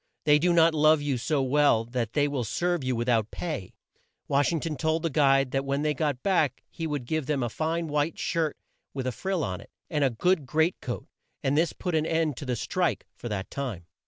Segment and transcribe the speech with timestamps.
[0.23, 3.75] They do not love you so well that they will serve you with out pay."
[4.27, 7.43] Wash ing ton told the guide that when they got back he would give him
[7.43, 8.57] a fine white shirt
[8.95, 11.07] with a frill on it, and a good great coat,
[11.43, 13.85] and this put an end to the "strike" for that time.